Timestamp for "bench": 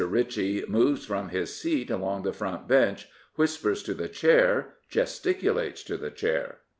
2.67-3.07